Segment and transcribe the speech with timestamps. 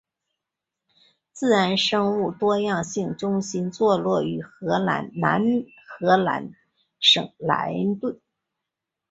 [1.31, 5.43] 自然生物多样性中心座落于荷兰南
[5.87, 6.55] 荷兰
[6.99, 8.19] 省莱顿。